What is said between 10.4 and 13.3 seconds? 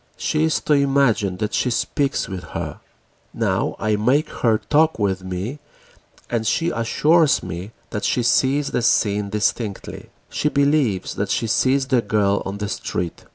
believes she sees the girl on the street.